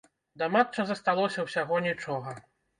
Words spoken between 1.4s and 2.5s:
ўсяго нічога!